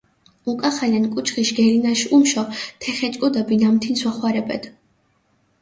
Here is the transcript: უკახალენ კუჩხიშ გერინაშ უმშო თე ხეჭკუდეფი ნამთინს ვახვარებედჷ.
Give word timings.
უკახალენ 0.51 1.05
კუჩხიშ 1.13 1.49
გერინაშ 1.57 1.99
უმშო 2.15 2.43
თე 2.79 2.91
ხეჭკუდეფი 2.97 3.55
ნამთინს 3.61 4.01
ვახვარებედჷ. 4.05 4.67